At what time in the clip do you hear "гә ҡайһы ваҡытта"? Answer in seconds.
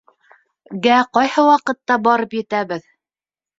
0.85-2.01